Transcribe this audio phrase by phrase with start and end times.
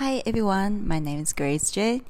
[0.00, 2.02] Hi everyone, my name is Grace J.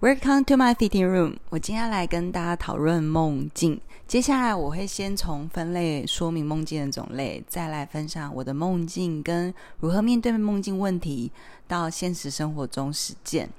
[0.00, 1.38] Welcome to my fitting room.
[1.50, 3.80] 我今天来跟大家讨论梦境。
[4.06, 11.32] 接下来我会先从分类说明梦境的种类，再来分享我的梦境跟如何面对梦境问题，
[11.66, 13.50] 到现实生活中实践。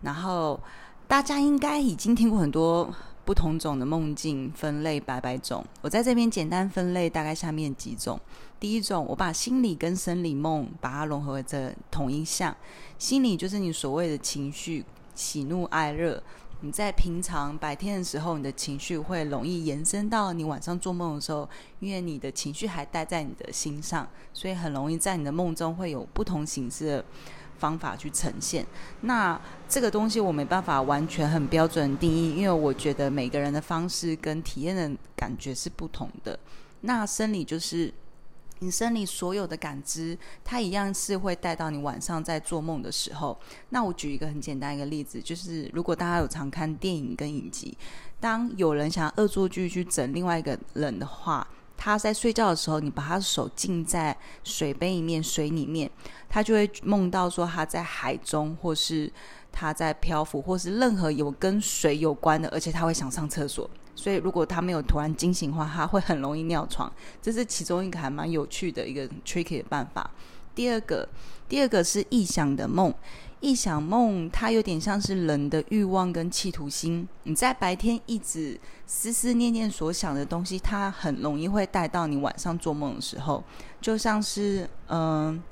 [0.00, 0.58] 然后
[1.06, 2.94] 大家应该已经听过很多
[3.24, 5.64] 不同种的梦境分类，百百种。
[5.80, 8.20] 我在这边简单分类，大概下面几种。
[8.58, 12.56] 第一种，我把心理跟生理梦把它融合在同一项。
[12.98, 14.84] 心理就是你所谓的情绪，
[15.14, 16.22] 喜怒哀乐。
[16.64, 21.48] 你在平常白天的时候，你的情绪会容易延伸到你晚上做梦的时候，
[21.80, 27.04] 因为你的情绪还待在你的心上，所以很容易在你的梦中会有不同形式
[27.62, 28.66] 方法去呈现。
[29.02, 36.38] 那这个东西我没办法完全很标准定义，因为我觉得每个人的方式跟体验的感觉是不同的。
[36.80, 37.92] 那生理就是。
[38.64, 43.36] 你生理所有的感知，它一样是会带到你晚上在做梦的时候。
[43.70, 47.76] 那我举一个很简单一个例子，就是如果大家有常看电影跟影集，
[48.20, 51.44] 当有人想恶作剧去整另外一个人的话，
[51.84, 55.90] 他在睡觉的时候，你把他的手浸在水杯里面、水里面，
[56.28, 59.12] 他就会梦到说他在海中，或是
[59.50, 63.68] 他在漂浮，或是任何有跟水有关的，而且他会想上厕所。
[63.96, 66.90] 所以，如果他没有突然惊醒的话，他会很容易尿床。
[67.20, 70.08] 这是其中一个还蛮有趣的一个 tricky 的办法。
[70.54, 71.08] 第二个，
[71.48, 72.92] 第二个是臆想的梦。
[73.40, 77.08] 臆想梦它有点像是人的欲望跟企图心。
[77.24, 83.42] 你在白天一直思思念念所想的东西，它很容易会带到你晚上做梦的时候，
[83.80, 85.42] 就像是嗯、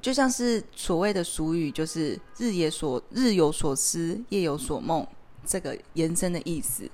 [0.00, 5.06] 就像是所谓的俗语，就是日也所日有所思，夜有所梦。
[5.44, 6.88] 这个延伸的意思，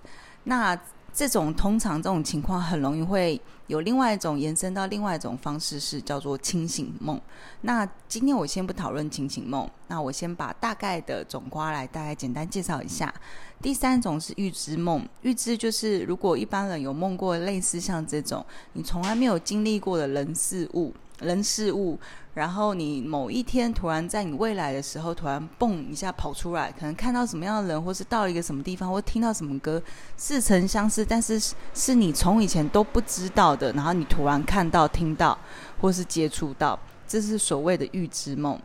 [0.44, 0.78] 那
[1.18, 7.20] 这种通常这种情况很容易会有另外一种延伸到另外一种方式，是叫做清醒梦。
[7.62, 13.12] 那今天我先不讨论清醒梦，那我先把大概的总瓜来大概简单介绍一下。
[13.60, 20.94] 第三种是预知梦，预知就是如果一般人有梦过类似像这种你从来没有经历过的人事物。
[21.20, 21.98] 人事物，
[22.34, 29.82] 然后你某一天突然在你未来的时候，突然蹦一下跑出来，可能看到什么样的人，或是到一个什么地方，或听到什么歌，
[30.16, 35.36] 似曾相识，但是是你从以前都不知道的，然后你突然看到、听到，
[35.80, 38.56] 或是接触到，这是所谓的预知梦。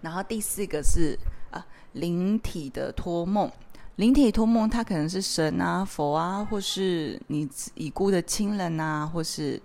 [0.00, 1.18] 然后第四个是
[1.50, 3.52] 啊，灵体的托梦，
[3.96, 9.60] 灵体托梦，它可能是神啊、佛啊，或是你已故的亲人啊，或是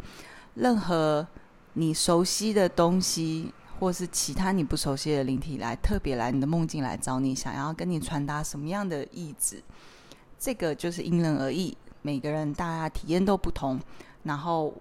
[0.56, 1.26] 任何。
[1.76, 9.62] 你熟悉的东西，或是其他你不熟悉的灵体来特别来你的梦境来找你，想要跟你传达什么样的意志，
[10.40, 13.78] 这个就是因人而异，每个人大家体验都不同。
[14.24, 14.74] 然后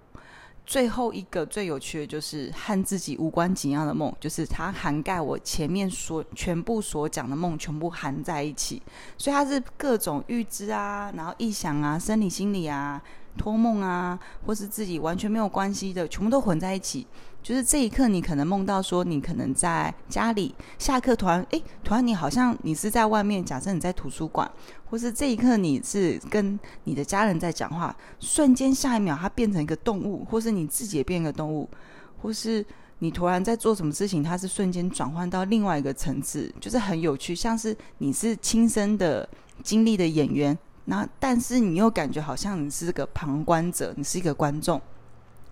[0.65, 8.81] 最后一个最有趣的就是和自己无关紧要的梦，就是它涵盖我前面所全部所讲的梦，全部含在一起，
[9.19, 13.03] 所以它是各种预知啊，然后臆想啊，生理心理啊。
[13.37, 17.07] 托梦啊，或是自己完全没有关系的，全部都混在一起。
[17.43, 24.51] 就是这一刻，你可能梦到说，你可能在家里，下课突然，诶，突然你好像你是在外面，假设你在图书馆，
[24.87, 31.69] 或是这一刻你是跟你的家人在讲话，瞬间下一秒它变成一个动物，或是你自己也变个动物，
[32.23, 32.65] 或是
[33.01, 39.29] 你突然在做什么事情，它是瞬间转换到另外一个层次，就是很有趣，像是你是亲身的
[39.63, 40.57] 经历的演员。
[40.87, 44.81] 那但是你又感觉好像你是个旁观者，你是一个观众，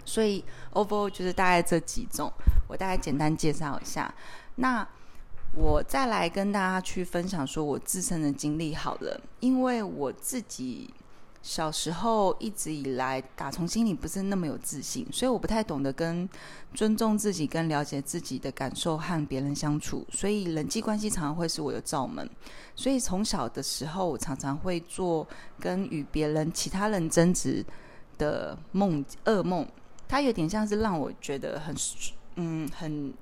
[0.04, 2.32] 所以 overall 就是大概这几种，
[2.68, 4.12] 我大概简单介绍一下。
[4.56, 4.86] 那
[5.54, 10.92] 我再来跟大家去分享说我自身的经历好了，因为我自己。
[11.42, 16.28] 小时候一直以来，打从心里不是那么有自信，所以我不太懂得跟
[16.72, 22.28] 尊重自己、跟了解自己的感受和别人相处，所以人际关系常常会是我的罩门。
[22.76, 25.26] 所以从小的时候，我常常会做
[25.58, 27.64] 跟与别人、其他人争执
[28.16, 29.66] 的梦、噩梦，
[30.06, 31.74] 它有点像是让我觉得很
[32.36, 33.12] 嗯很。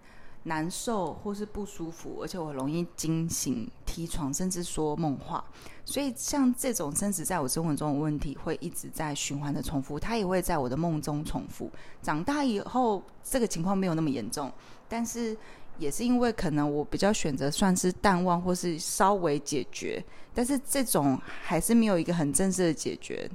[0.45, 5.45] 难受或是不舒服，而且我容易惊醒、踢床，甚至说梦话。
[5.85, 11.69] 所以像这种真实在我生活中的问题，会一直在循环的重复，它也会在我的梦中重复。
[12.01, 14.53] 长大以后，这个情况没有那么严重，
[14.89, 15.37] 但是
[15.79, 20.03] 也是因为可能我比较选择算是淡忘，或是稍微解决。
[20.33, 23.29] 但是这种还是没有一个很正式的解决，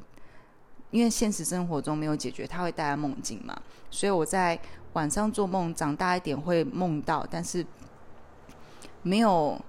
[0.91, 3.53] 因为现实生活中没有解决，它会带来梦境嘛。
[3.91, 4.57] 所以我在。
[4.95, 7.65] 晚上做梦，长大一点会梦到，但是
[9.01, 9.59] 没有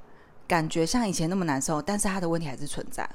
[0.47, 1.81] 感觉像以前那么难受。
[1.81, 3.09] 但是他的问题还是存在。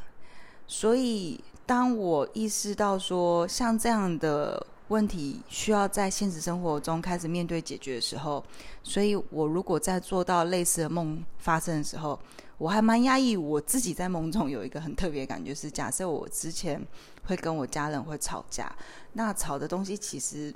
[0.67, 8.43] 所以当我意识到说，像这样的问题需要在现实生活中开始面对解决的时候，
[8.83, 12.17] 所以我如果在做到类似的梦发生的时候，
[12.57, 13.35] 我还蛮压抑。
[13.35, 16.81] 我自己在梦中有一个很特别的感觉是，假设我之前
[17.25, 18.73] 会跟我家人会吵架，
[19.13, 20.53] 那吵的东西其实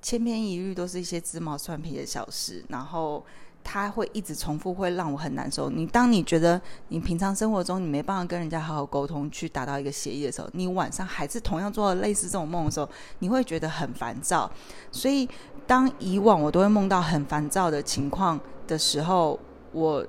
[0.00, 3.24] 千篇一律，都是一些鸡毛蒜皮的小事，然后。
[3.68, 5.68] 他会一直重复，会让我很难受。
[5.68, 14.48] 你当你觉得你平常生活中你没办法跟人家好好沟通，去达到一个协议的时候，你晚上还是同样做类似这种梦的时候，你会觉得很烦躁。
[14.92, 15.28] 所以，
[15.66, 19.36] 当以往我都会梦到很烦躁的情况的时候，
[19.72, 20.06] 我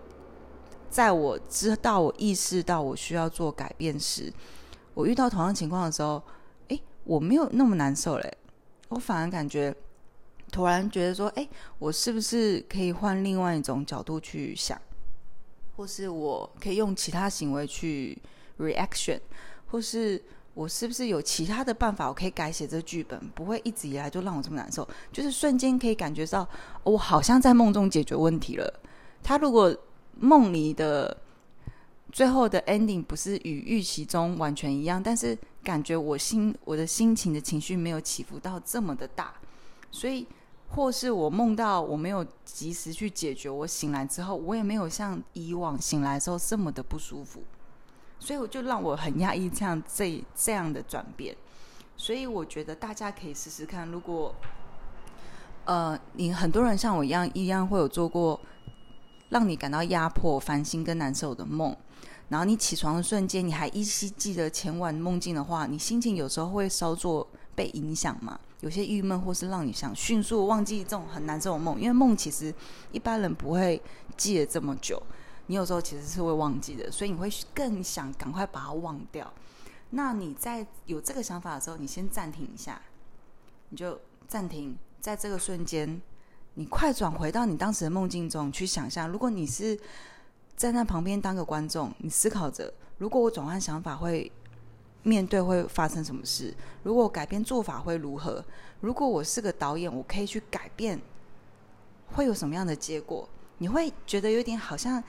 [0.87, 4.31] 在我知道我意识到我需要做改变时，
[4.93, 6.21] 我遇到同样情况的时候，
[6.67, 8.37] 诶，我没有那么难受嘞，
[8.89, 9.75] 我反而感觉。
[10.57, 14.75] 突然觉得说，哎，我是不是可以换另外一种角度去想，
[15.75, 18.17] 或是我可以用其他行为去
[18.57, 19.19] reaction，
[19.67, 20.19] 或是
[20.55, 24.89] 我是不是有其他的办法，我可以改写这剧本，不会一直以来就让我这么难受。
[25.13, 26.49] 就是瞬间可以感觉到，
[26.81, 28.81] 我好像在梦中解决问题了。
[29.21, 29.77] 他如果
[30.19, 31.15] 梦里的
[32.11, 39.35] 最后的 ending 不是与预期中完全一样，但是感觉我心我的心情的情绪没有起伏到这么的大，
[39.91, 40.25] 所以。
[40.69, 47.41] 或是我梦到我没有及时去解决，我醒来之后，我也没有像以往醒来的时候这么的不舒服，
[48.19, 51.35] 所以我就让我很压抑这样这这样的转变。
[51.95, 54.35] 所以我觉得大家可以试试看，如果
[55.65, 58.39] 呃你很多人像我一样一样会有做过
[59.29, 61.75] 让你感到压迫、烦心跟难受的梦，
[62.29, 68.39] 然后你起床的瞬间你还依稀记得前晚梦境的话，你心情有时候会稍作被影响嘛。
[68.61, 72.53] 有些郁闷，或是让你想迅速忘记这种很难受的梦，因为梦其实
[72.91, 73.79] 一般人不会
[74.15, 75.01] 记得这么久，
[75.45, 79.31] 你有时候其实是会忘记的，所以你会更想赶快把它忘掉。
[79.91, 82.81] 那你在有这个想法的时候，你先暂停一下，
[83.69, 86.01] 你就暂停，在这个瞬间，
[86.55, 89.79] 你快转回到你当时的梦境中去想象，如果你是
[90.55, 94.31] 站在旁边当个观众，你思考着，如果我转换想法会。
[95.07, 96.53] 面对会发生什么事？
[96.83, 98.43] 如果我改变做法会如何？
[98.81, 100.99] 如果我是个导演，我可以去改变，
[102.13, 103.27] 会有什么样的结果？
[103.59, 105.01] 你会觉得有点好像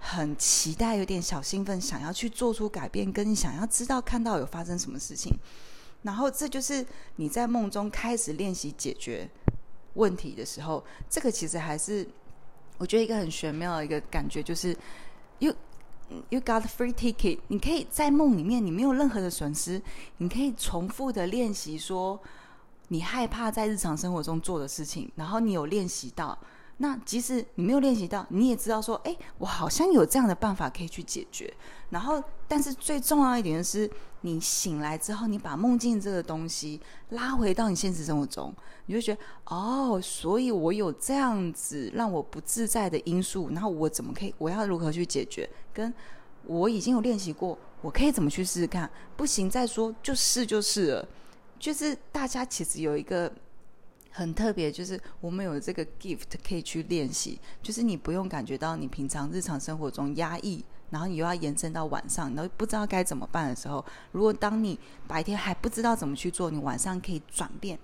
[0.00, 5.32] 很期待，有点小兴奋，想要去做出改变，跟你想要知道看到有发生什么事情。
[6.02, 6.84] 然后这就是
[7.14, 9.30] 你在梦中开始练习解决
[9.94, 12.04] 问题的时候，这个其实还是
[12.78, 14.76] 我觉得一个很玄妙的一个感觉，就是
[15.38, 15.54] 又。
[16.30, 19.80] You got free ticket，你可以在梦里面，你没有任何的损失，
[20.18, 22.20] 你可以重复的练习说
[22.88, 26.38] 你害怕在日常生活中做的事情，然后你有练习到。
[26.78, 31.52] 那即使你没有练习到，你也知道说，哎，我好像有这样的办法可以去解决。
[31.90, 33.88] 然后，但是最重要一点是，
[34.22, 36.80] 你醒来之后，你把梦境这个东西
[37.10, 38.52] 拉回到你现实生活中，
[38.86, 45.48] 你就觉得，哦，所以我有这样子让我不自在的因素，然后我怎么可以，我要如何去解决？
[45.72, 45.94] 跟
[46.46, 48.90] 我已经有练习过，我可以怎么去试试看？
[49.16, 51.08] 不行，再说就试就是了。
[51.60, 53.32] 就是大家其实有一个。
[54.16, 64.78] 很特别，就是我们有这个 gift 可以去练习，就是你不用感觉到你平常日常生活中压抑，然后你又要延伸到晚上，你都不知道该怎么办的时候，如果当你
[65.08, 67.76] 白天还不知道怎么去做，你晚上可以转变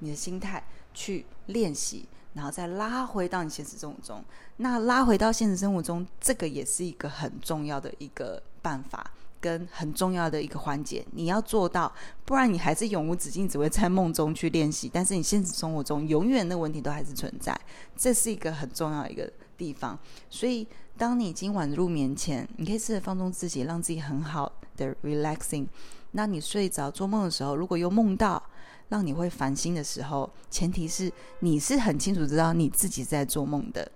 [0.00, 0.62] 你的心态
[0.92, 4.22] 去练习，然后再拉回到你现实生活中。
[4.58, 9.10] 那拉回到现实生活中，这个也是一个很重要的一个办法。
[9.40, 11.92] 跟很重要的一个环节，你要做到，
[12.24, 14.90] 不然你还是永无止境，只会在梦中去练习。
[14.92, 17.58] 但是你现实生活中永远的问题都还是存在，
[17.96, 19.98] 这是一个很重要的一个地方。
[20.28, 20.66] 所以，
[20.96, 25.66] 当你今晚入眠前，你可以试着放松自己，让自己很好的 relaxing。
[26.12, 28.42] 那你睡着做梦的时候，如果又梦到
[28.88, 33.90] 让你会烦心的时候，前提是你是很清楚知道你自己在做梦的。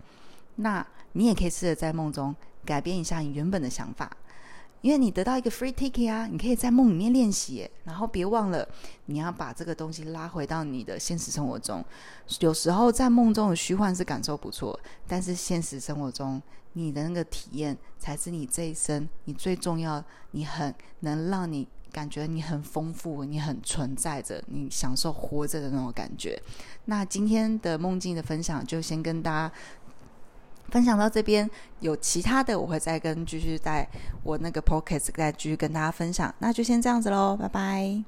[0.57, 2.35] 那你也可以试着在梦中
[2.65, 4.11] 改变一下你原本的想法。
[4.83, 8.69] 因为你得到一个 free ticket 啊，你可以在梦里面练习，然后别忘了
[9.07, 11.83] 你要把这个东西拉回到你的现实生活中。
[12.41, 26.37] 有时候在梦中的虚幻是感受不错，但是现实生活中你的那个体验才是你这一生你最重要，你很能让你感觉你很丰富，你很存在着，你享受活着的那种感觉。
[26.87, 29.55] 那今天的梦境的分享就先跟大家。
[30.73, 31.49] 分享到这边，
[31.81, 33.87] 有其他的我会再跟继续在
[34.25, 38.01] 我那个 p o c k e t 再继续跟大家分享，那就先这样子喽，拜拜。